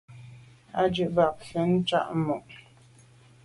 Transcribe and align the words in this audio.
Á 0.79 0.81
jí 0.93 1.05
bɛ́n 1.15 1.31
fá 1.47 1.61
chàŋ 1.87 2.07
mú. 2.25 2.35